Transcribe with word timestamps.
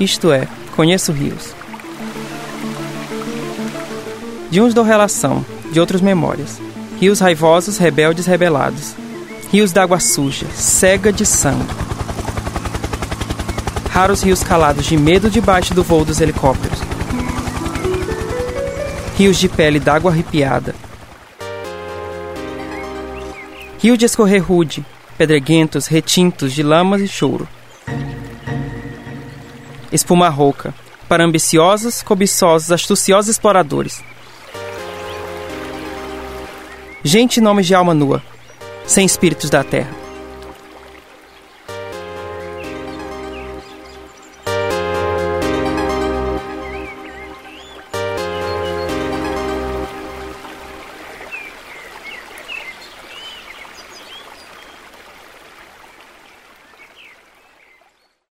Isto 0.00 0.32
é, 0.32 0.46
conheço 0.76 1.12
rios. 1.12 1.52
De 4.50 4.60
uns 4.60 4.72
dou 4.72 4.84
relação, 4.84 5.44
de 5.70 5.80
outros 5.80 6.00
memórias. 6.00 6.58
Rios 6.98 7.20
raivosos, 7.20 7.78
rebeldes, 7.78 8.26
rebelados. 8.26 8.94
Rios 9.50 9.72
d'água 9.72 10.00
suja, 10.00 10.46
cega 10.54 11.12
de 11.12 11.26
sangue. 11.26 11.66
Raros 13.90 14.22
rios 14.22 14.42
calados 14.42 14.86
de 14.86 14.96
medo 14.96 15.28
debaixo 15.28 15.74
do 15.74 15.82
voo 15.82 16.04
dos 16.04 16.20
helicópteros. 16.20 16.78
Rios 19.16 19.36
de 19.36 19.48
pele 19.48 19.80
d'água 19.80 20.12
arrepiada. 20.12 20.74
Rio 23.78 23.96
de 23.96 24.06
escorrer 24.06 24.42
rude, 24.42 24.86
pedreguentos, 25.18 25.88
retintos 25.88 26.52
de 26.52 26.62
lamas 26.62 27.00
e 27.02 27.08
choro. 27.08 27.48
Espuma 29.90 30.28
rouca, 30.28 30.72
para 31.08 31.24
ambiciosos, 31.24 32.02
cobiçosos, 32.02 32.70
astuciosos 32.70 33.28
exploradores. 33.28 34.00
Gente 37.02 37.40
nomes 37.40 37.66
de 37.66 37.74
alma 37.74 37.94
nua, 37.94 38.22
sem 38.86 39.04
espíritos 39.04 39.50
da 39.50 39.64
terra. 39.64 39.97